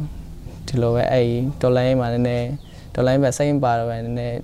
[0.68, 1.28] ဒီလိုပဲအဲ့
[1.62, 2.48] ဒေါ်လာရင်းမှာနည်းနည်း
[2.96, 4.38] ဒေါ်လာရင်းပဲစိတ်ပါတော့ပဲနည်းနည်း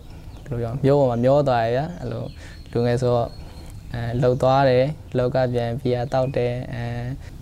[0.46, 2.24] ဘယ်လိုပြောမျိုးပေါ်မှာမျောသွားရဗျာအဲ့လို
[2.72, 3.30] လူငယ်ဆိုတော့
[3.94, 4.86] အဲလှုပ်သွားတယ်
[5.18, 6.84] လောက်ကပြန်ပြာတောက်တယ်အဲ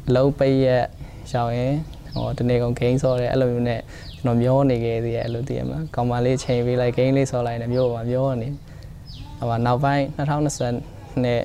[0.07, 0.85] အလုံးပိတ်ရက်
[1.31, 1.75] ရှောင်းရင်
[2.15, 3.81] ဟောတနေ့ကုန်ဂိမ်းဆော့တယ်အဲ့လိုမျိုးနဲ့
[4.19, 8.49] ကျွန်တော်မျောနေခဲ့သေးတယ်အဲ့လိုသိရမှာကောင်မလေးချိန်ပေးလိုက်ဂိမ်းလေးဆော့လိုက်တယ်မျိုးပါမျောနေ
[9.37, 11.41] ဟိုမှာနောက်ပိုင်း2020နဲ့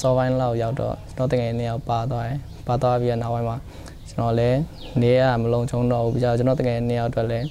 [0.00, 3.56] စောပိုင်းလောက်ရောက်တော့ကျွန်တော်တကယ်နေရောက်ပါသွားတယ်ပါသွားပြီးတော့နောက်ပိုင်းမှာ
[4.08, 4.58] ကျွန်တော်လည်း
[5.02, 7.46] နေရမလုံးချုံတော့ဘူးပြီးတော့ကျွန်တော်တကယ်နေရောက်တော့လည်း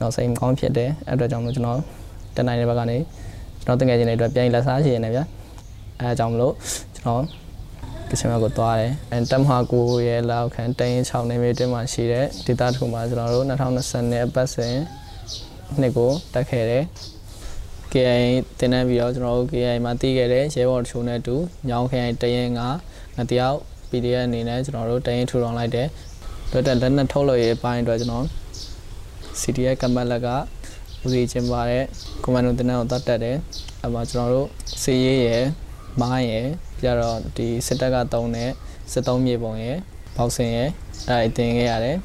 [0.00, 1.78] တော့စိတ်မကောင်းဖြစ်တယ်အဲ့အတွက်ကြောင့်မလို့ကျွန်တော်
[2.36, 2.96] တနိုင်တဲ့ဘက်ကနေ
[3.62, 5.24] ကျွန်တော်တကယ်ချင်းတွေအတွက်ပြန်လက်စားရှိနေဗျာ
[6.00, 6.54] အဲအကြောင်းမလို့
[6.96, 7.22] ကျွန်တော်
[8.10, 14.74] ကချင်ဘက်ကိုသွားတယ်အဲတမဟာကိုရဲ့လောက်ခံတရင်6နေမီတင်မှာရှိတဲ့ဒေတာထုမှာကျွန်တော်တို့2020နဲ့အပတ်စဉ်
[15.80, 16.84] နှစ်ကိုတက်ခဲ့တယ်
[17.92, 18.24] KI
[18.58, 21.36] တင်နေပြီးတော့ကျွန်တော်တို့ KI မှာတည်ခဲ့တဲ့ရဲဘော်တချို့နဲ့အတူ
[21.68, 22.60] ညောင်း KI တရင်က
[23.16, 23.58] ငတယောက်
[23.90, 25.88] PDF အနေနဲ့ကျွန်တော်တို့တရင်ထူထောင်လိုက်တယ်
[26.52, 28.24] တို့တက်လက်နဲ့ထုတ်လို့ရေးပိုင်းအတွက်ကျွန်တော်
[29.40, 30.28] CDF ကမ္ဘာလက်က
[31.04, 31.84] ဦးစီးကျင်းပါတဲ့
[32.22, 33.36] ကွန်မန်ဒိုတင်တဲ့ကိုတတ်တက်တယ်
[33.82, 34.48] အဲမှာကျွန်တော်တို့
[34.82, 35.44] စီရေးရယ်
[36.00, 36.48] မိုင်းရယ်
[36.82, 38.50] ပြတော့ဒီစစ်တပ်ကတုံးတဲ့
[38.92, 39.76] စစ်တုံးမြေပုံရယ်
[40.16, 40.70] ဘောက်ဆင်ရယ်
[41.08, 41.96] အဲအတင်ခဲ့ရတယ်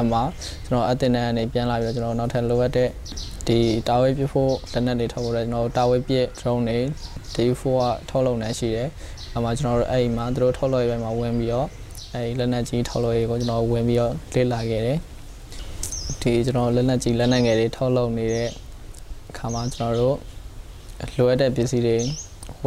[0.00, 0.18] အမှ
[0.66, 2.88] ကျွန်တော်အတင်တဲ့အနေပြန်လာပြီးတော့ကျွန်တော်နောက်ထပ်လိုအပ်တဲ့
[3.46, 6.78] ဒီတာဝဲပြဖို့လက်နက်တွေထုတ်ဖို့လည်းကျွန်တော်တာဝဲပြ drone တွေ
[7.34, 8.88] D4 ကထုတ်လုပ်နေရှိတယ်
[9.36, 11.66] အမှကျွန်တော်တို့အဲ့ဒီမှာသူတို့ထုတ်လုပ်ရေးပိုင်းမှာဝင်ပြီးတော့
[12.14, 14.98] အဲ့ဒီလက်နက်ကြီးထုတ်လုပ်ရေးကိုကျွန်တော်ဝင်ပြီးတော့လေ့လာခဲ့တယ်
[16.22, 18.48] ဒီကျွန်တော်လက်နက်ကြီးလက်နက်ငယ်တွေထုတ်လုပ်နေတဲ့
[19.30, 20.16] အခါမှာကျွန်တော်တို့
[21.16, 21.96] လိုအပ်တဲ့ပစ္စည်းတွေ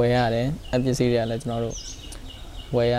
[0.02, 1.78] ဝယ်ရတယ်အပစ္စည်းတွေကလည်းကျွန်တော်တို့
[2.76, 2.98] ဝယ်ရ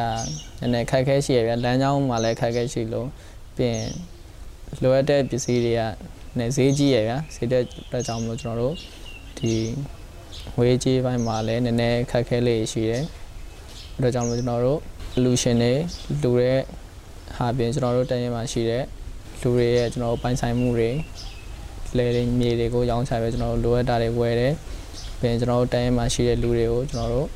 [0.60, 3.08] နည်းနည်းခက်ခဲရှိရဗျလမ်းကြောင်းမှာလည်းခက်ခဲရှိလို့
[3.56, 3.78] ပြင်
[4.82, 5.80] လိုအပ်တဲ့ပစ္စည်းတွေက
[6.38, 8.74] နဲ့ဈေးကြီးရဗျဈေးတဲ့အတွက်ကြောင့်မလို့ကျွန်တော်တို့
[9.38, 9.54] ဒီ
[10.58, 13.04] ဝေးကြီးပိုင်းမှာလည်းနည်းနည်းခက်ခဲလေးရှိတယ်
[13.96, 14.80] အဲဒါကြောင့်မလို့ကျွန်တော်တို့
[15.22, 15.72] လူရှင်တွေ
[16.22, 16.60] လူတဲ့
[17.36, 18.84] ဟာပြင်ကျွန်တော်တို့တရင်မှာရှိတဲ့
[19.40, 20.90] လူတွေရဲ့ကျွန်တော်တို့ပိုင်ဆိုင်မှုတွေ
[21.96, 24.54] လဲတွေမြေတွေကိုရောင်းချပဲကျွန်တော်တို့လိုအပ်တာတွေဝယ်တယ်
[25.22, 27.28] ပြင်ကျွန်တော်တို့တရင်မှာရှိတဲ့လူတွေကိုကျွန်တော်တို့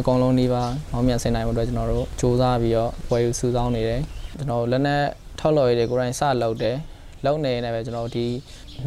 [0.00, 4.00] အကောင်လုံးဒီပါမောင်းမြတ်ဆင်နိုင်ဖို့အတွက်ကျွန်တော်တို့စူးစမ်းပြီးတော့ဝယ်ယူစုဆောင်းနေတယ်
[4.36, 5.04] ကျွန်တော်တို့လက်နက်
[5.40, 6.76] ထောက်လော်ရည်တွေကိုယ်တိုင်စလုပ်တယ်
[7.24, 8.26] လုပ်နေနေပဲကျွန်တော်တို့ဒီ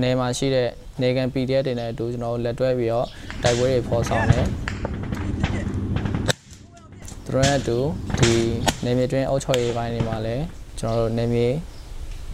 [0.02, 0.70] နေမှာရှိတဲ့
[1.02, 3.08] နေကန် PDF တွေနဲ့အတူကျွန်တော်တို့လက်တွဲပြီးတော့
[3.44, 4.46] တိုက်ပွဲတွေဖော်ဆောင်တယ်
[7.26, 7.78] သူတို့ရဲ့အတူ
[8.20, 8.34] ဒီ
[8.86, 10.44] နေမြေတွင်းအုပ်ချုပ်ရေးပိုင်းတွေမှာလည်း
[10.80, 11.48] ကျွန်တော်တို့နေမြေ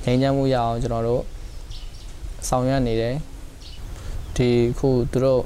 [0.04, 1.24] ငြိမ်းချမ်းမှုရအောင်ကျွန်တော်တို့
[2.50, 3.16] ဆောင်ရွက်နေတယ်
[4.36, 4.50] ဒီ
[4.80, 5.44] ခုသူတို့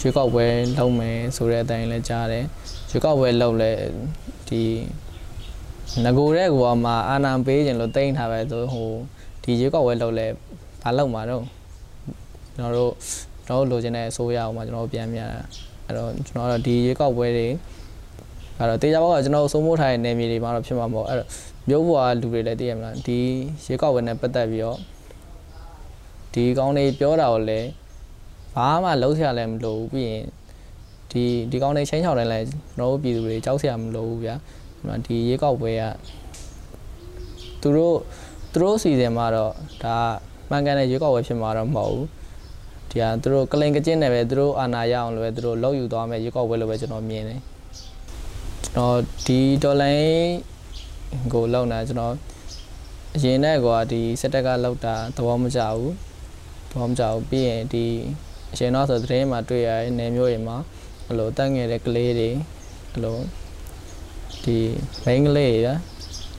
[0.00, 0.46] ရွေးကောက်ပွဲ
[0.78, 2.44] လုပ်မယ်ဆိုတဲ့အတိုင်းလည်းကြားတယ်
[2.90, 3.70] ရွေးကောက်ပွဲလုပ်လဲ
[4.48, 4.62] ဒီ
[6.04, 8.90] ငကိုတဲ့ကွာမှာအာနာပေးခြင်းလို့တိမ့်ထားပဲဆိုဟို
[9.42, 10.26] ဒီရွေးကောက်ပွဲလုပ်လဲ
[10.82, 11.44] ဘာလုပ်မှာတော့
[12.56, 12.92] ကျွန်တော်တို့
[13.46, 15.28] ကျွန်တော်တို့လိုချင်တဲ့အစိုးရအောင်မှာကျွန်တော်တို့ပြန်ပြန်
[15.86, 17.48] အဲ့တော့ကျွန်တော်တို့ဒီရွေးကောက်ပွဲတွေ
[18.58, 21.28] အဲ့တော့တေချာဘောကကျွန်တော်တို့စိုးမိုးထားတဲ့နေမြေတွေမှာတော့ဖြစ်မှာမဟုတ်အဲ့တော့
[21.68, 23.20] မြို့ဘွားလူတွေလည်းသိရမလားဒီ
[23.66, 24.78] ရွေးကောက်ပွဲနဲ့ပတ်သက်ပြီးတော့
[26.32, 27.68] ဒီကောင်းတွေပြောတာကိုလည်း
[28.58, 30.24] ဘာမှလုံးဆရာလည်းမလိုဘူးပြီးရင်
[31.10, 34.34] ဒီဒီကောင်းတွေချင်းချောင်းတယ်လည်းကျွန်တော်တို့ပြည်သူတွေကြောက်ဆရာမလိုဘူးဗျာ
[35.06, 35.82] ဒီရေကောက်ပွဲက
[37.62, 37.96] သူတို့
[38.52, 39.96] သူတို့စီစဉ်မှာတော့ဒါ
[40.50, 42.06] မှန်ကန်တဲ့ရေကောက်ပွဲဖြစ်မှာတော့မဟုတ်ဘူး
[42.90, 47.40] ဒီဟာသူတို့ကလင်ကကျင်းနဲ့ပဲသူတို့အာဏာရအောင်လို့ပဲသူတို့လောက်ယူသွားမယ်ရေကောက်ပွဲလို့ပဲကျွန်တော်မြင်တယ်
[48.64, 49.90] ကျွန်တော်ဒီဒေါ်လာ
[51.32, 52.14] ကိုလောက်နေကျွန်တော်
[53.14, 55.94] အရင်နဲ့ကွာဒီစက်တက်ကလောက်တာသဘောမကျဘူး
[56.70, 57.86] သဘောမကျဘူးပြီးရင်ဒီ
[58.52, 60.56] အရင်တော့ဆိုသတင်းမှာတွေ့ရတဲ့နေမျိုးတွေမှာ
[61.06, 62.30] အဲ့လိုတက်ငယ်တဲ့ကလေးတွေ
[62.92, 63.18] အဲ့လို
[64.44, 64.56] ဒီ
[65.04, 65.68] မိန်းကလေးရ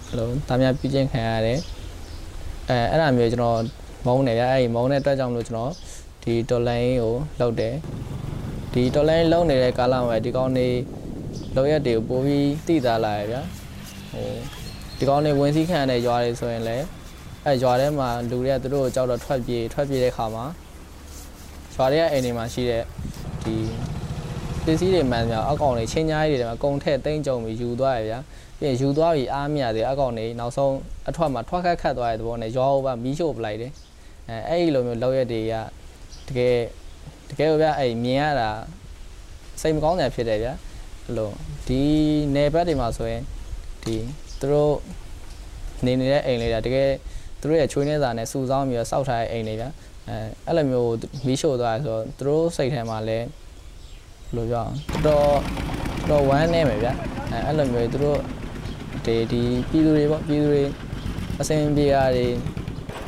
[0.07, 1.59] အဲ့လိုတာများပြချင်းခံရတယ်
[2.69, 3.59] အဲအဲ့ဒါမျိုးကျွန်တော်
[4.05, 5.71] မုန်းတယ်ဗျအဲ့ဒီမုန်းတဲ့အတွက်ကြောင့်မလို့ကျွန်တော်
[6.23, 7.75] ဒီတော်လိုင်းကိုလောက်တယ်
[8.73, 10.67] ဒီတော်လိုင်းလုံးနေတဲ့ကာလမှာဒီကောင်းနေ
[11.55, 13.41] လောက်ရက်တွေကိုပို့ပြီးတည်သားလာရဗျာ
[14.11, 14.31] ဟို
[14.97, 16.85] ဒီကောင်းနေဝင်စည်းခံရတဲ့ရွာတွေဆိုရင်လည်း
[17.45, 20.45] အဲရွာထဲမှာလူတွေကသူတို့ကိုကြောက်တော့ထွက်ပြေးထွက်ပြေးတဲ့ခါမှာ
[21.79, 22.83] ရွာတွေကအိမ်တွေမှာရှိတဲ့
[23.43, 23.55] ဒီ
[24.63, 28.19] ပစ္စည်းတွေမှန်များအကောင်တွေချင်းညားတွေမှာကုံထက်တိမ့်ကြုံပြီးယူသွားရဗျာ
[28.59, 30.75] ပြီးရင်ယူသွားပြီးအားမရသေးအကောင်တွေနောက်ဆုံး
[31.09, 33.71] အထွက်မှာထွက်ခတ်ခတ်သွားတဲ့သဘောနဲ့ရွာဟိုဘမီးရှို့ပလိုက်တယ်
[34.29, 35.53] အဲအဲ့ဒီလိုမျိုးလောက်ရက်တွေက
[36.27, 36.57] တကယ်
[37.29, 38.49] တကယ်ဗျာအဲ့မြင်ရတာ
[39.61, 40.53] စိတ်မကောင်းတယ်ဖြစ်တယ်ဗျာ
[41.05, 41.29] အဲ့လို
[41.67, 41.81] ဒီ
[42.35, 43.23] နေဘက်တွေမှာဆိုရင်
[43.83, 43.97] ဒီ
[44.39, 44.75] သူတို့
[45.85, 46.89] နေနေတဲ့အိမ်လေးတာတကယ်
[47.39, 49.69] သူတို့ရဲ့ချွေးနေစာနဲ့စူဆောင်းပြီးတော့စောက်ထားတဲ့အိမ်တွေဗျာ
[50.09, 50.91] အဲအဲ့လိုမျိုး
[51.25, 53.27] မီးရှို့သွားဆိုတော့သူတို့စိတ်ထဲမှာလည်း
[54.25, 54.73] ဘယ်လိုပြောအောင်
[55.05, 55.37] တော်
[56.09, 56.93] တော်ဝမ်းနေမယ်ဗျာ
[57.31, 58.19] အဲအဲ့လိုမျိုးသူတို့
[59.05, 60.63] ဒီဒီပြည်သူတွေပေါ့ပြည်သူတွေ
[61.39, 62.33] အစင်ပြေရတယ်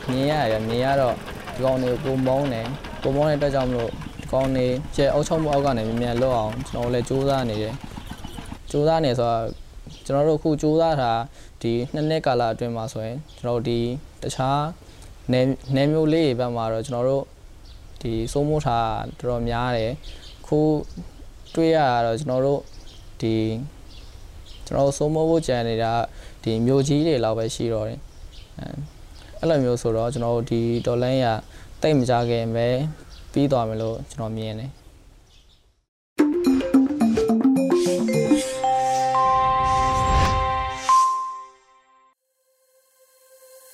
[0.10, 2.68] မြင်ရတယ်မြင်ရတော့ဒီကောင်တွေကိုပုံမုန်းတယ်
[3.02, 7.76] ပုံမုန်းတဲ့အတွက်ကြောင့်မလို့ဒီကောင်တွေကျဲအုပ်ချုပ်မှုအောက်ကနေမြင်မြန်လွတ်အောင်ကျွန်တော်လည်းစူးစမ်းနေတယ်
[8.72, 9.44] စူးစမ်းနေဆိုတော့
[10.06, 11.14] ကျွန်တော်တို့အခုစူးစမ်းတာ
[11.62, 13.80] ဒီနှစ်နှစ်ကာလအတွင်းမှာဆိုရင်ကျွန်တော်တို့ဒီ
[14.22, 14.62] တခြား
[15.32, 17.26] နယ်နယ်မျိုးလေးတွေဘက်မှာတော့ကျွန်တော်တို့
[18.02, 19.92] ဒီစိုးမိုးထားတော်တော်များတယ်
[20.48, 20.60] ခအခု
[21.56, 22.62] တွေ့ရတော့ကျွန်တော်တို့
[23.22, 23.36] ဒီ
[24.66, 25.94] ကျွန်တော်စိုးမိုးဖို့ကြံနေတာ
[26.44, 28.00] ဒီမြို့ကြီးတွေလောက်ပဲရှိတော့တယ်
[29.40, 31.26] အဲ့လိုမျိုးဆိုတော့ကျွန်တော်တို့ဒီဒေါ်လန်ရ
[31.82, 32.68] တိတ်မကြခင်ပဲ
[33.32, 34.72] ပြီးသွားမယ်လို့ကျွန်တော်မြင်တယ်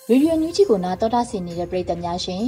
[0.09, 2.45] ရေဒီယိုညူးချီကိုနာတော်တာဆင်နေတဲ့ပရိသတ်များရှင်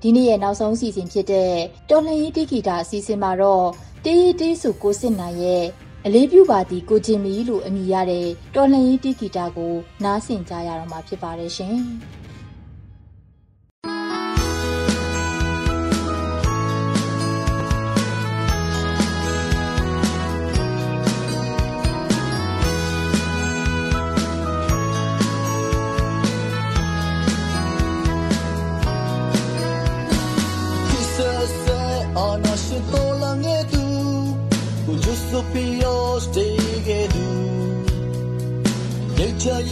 [0.00, 1.52] ဒီနေ့ရဲ့နောက်ဆုံးအစီအစဉ်ဖြစ်တဲ့
[1.90, 3.66] တော်လှန်ရေးတိဂီတာအစီအစဉ်မှာတော့
[4.04, 5.64] တေးတေးစုကိုစစ်နိုင်ရဲ့
[6.06, 11.76] အလေးပြုပါသည်ကိုဂျင်မီလို့အမည်ရတဲ့တော်လှန်ရေးတိဂီတာကိုနားဆင်ကြရတော့မှာဖြစ်ပါတယ်ရှင်။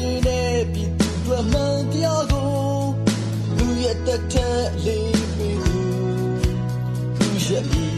[0.05, 2.51] ချရင်နဲ့ပြည်သူတွေမှန်တရားကို
[3.57, 5.61] လူရဲ့တက်ထက်လေးပြီး
[7.19, 7.89] သူရဲ့မီ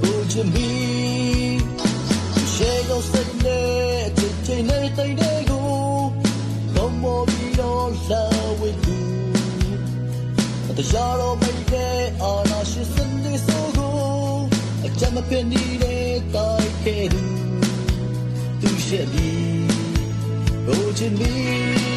[0.00, 0.70] ကိုချမီ
[2.52, 5.68] ရှေကိုစက်နဲ့ချစ်ချင်တဲ့တိုင်တဲ့ကို
[6.74, 8.24] တော့မော်ပြီးတော့လာ
[8.60, 8.98] ဝဲသူ
[10.78, 13.96] တရားတော်မိတဲ့အာနာရှိစနေဆိုကို
[14.86, 17.22] အကြမ်းမပြနေတဲ့တိုက်ခဲ့သူ
[18.60, 19.59] သူရဲ့မီ
[20.70, 21.89] 抱紧你。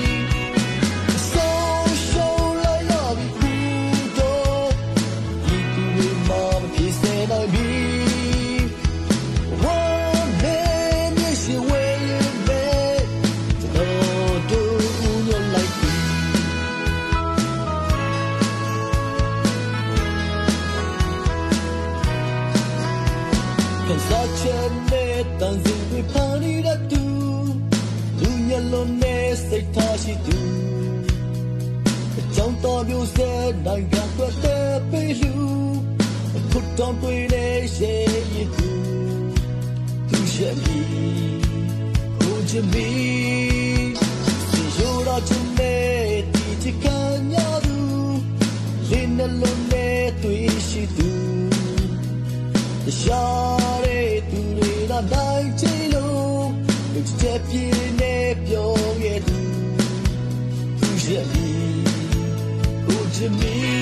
[30.14, 30.40] ရှိသူ
[32.20, 33.32] အကြောင်းတော်မျိုးစဲ
[33.66, 35.34] နိုင်ငံတွက်တဲ့ပေးလူ
[36.36, 38.04] အခုတော်တွေနဲ့ရှေ့
[38.36, 38.70] ရသူ
[40.10, 40.80] သူရဲ့မီ
[42.20, 42.90] ကိုချမီ
[44.52, 45.86] စီရိုးတော့ချင်တဲ့
[46.34, 46.86] ဒီချက
[47.32, 47.78] ညာသူ
[48.90, 51.12] လင်းနှလုံးနဲ့တွေ့ရှိသူ
[52.86, 57.56] တရားတဲ့သူတွေတော့နိုင်ချင်လို့ချက်ပြ
[63.24, 63.73] ကိုချ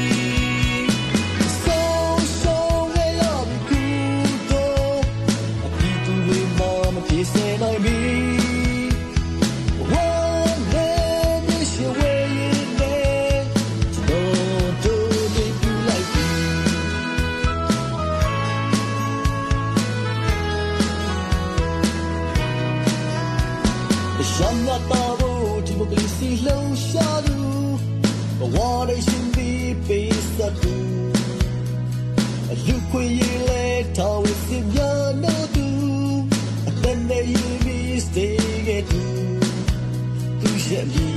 [40.81, 41.07] သူရဲ့မီ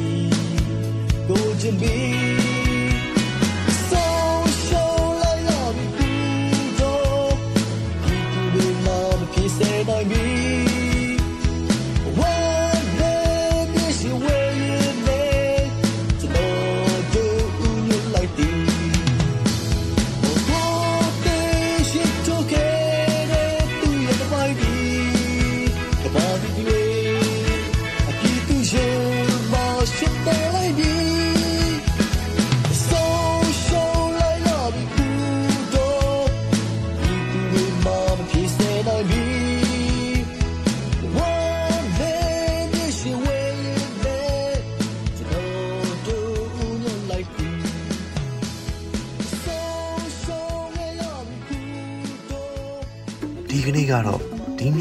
[1.29, 2.54] ကိုချ